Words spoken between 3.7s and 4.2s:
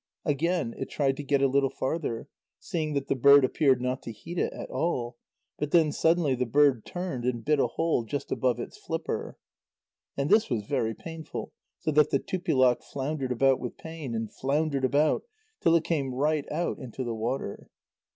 not to